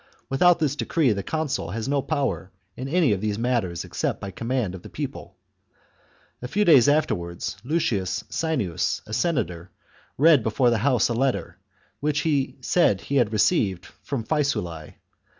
[0.29, 4.31] Without this decree the consul has no powers in any of these matters except by
[4.31, 5.35] command of the people.
[6.41, 6.73] A few chap.
[6.73, 9.69] days afterwards, Lucius Saenius, a senator,
[10.17, 11.59] read before the House a letter
[11.99, 14.95] which he said he had received from Faesulae.